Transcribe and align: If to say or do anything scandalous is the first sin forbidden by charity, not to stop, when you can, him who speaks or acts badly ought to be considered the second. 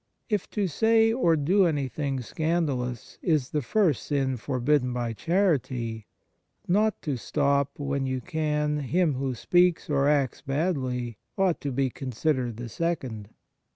If 0.29 0.49
to 0.49 0.65
say 0.65 1.13
or 1.13 1.35
do 1.35 1.67
anything 1.67 2.21
scandalous 2.21 3.19
is 3.21 3.51
the 3.51 3.61
first 3.61 4.07
sin 4.07 4.35
forbidden 4.35 4.93
by 4.93 5.13
charity, 5.13 6.07
not 6.67 6.99
to 7.03 7.17
stop, 7.17 7.77
when 7.77 8.07
you 8.07 8.19
can, 8.19 8.79
him 8.79 9.13
who 9.13 9.35
speaks 9.35 9.91
or 9.91 10.07
acts 10.09 10.41
badly 10.41 11.19
ought 11.37 11.61
to 11.61 11.71
be 11.71 11.91
considered 11.91 12.57
the 12.57 12.67
second. 12.67 13.29